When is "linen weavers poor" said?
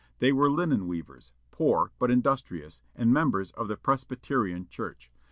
0.49-1.91